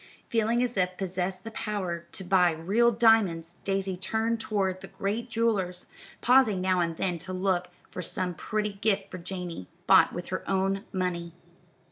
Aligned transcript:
Feeling 0.29 0.63
as 0.63 0.77
if 0.77 0.89
she 0.89 0.95
possessed 0.95 1.43
the 1.43 1.51
power 1.51 2.07
to 2.13 2.23
buy 2.23 2.49
real 2.53 2.91
diamonds, 2.91 3.57
Daisy 3.63 3.95
turned 3.95 4.39
toward 4.39 4.81
the 4.81 4.87
great 4.87 5.29
jewellers, 5.29 5.85
pausing 6.21 6.59
now 6.59 6.79
and 6.79 6.97
then 6.97 7.19
to 7.19 7.31
look 7.33 7.67
for 7.91 8.01
some 8.01 8.33
pretty 8.33 8.73
gift 8.73 9.11
for 9.11 9.19
Janey, 9.19 9.67
bought 9.85 10.11
with 10.11 10.29
her 10.29 10.43
own 10.49 10.85
money. 10.91 11.33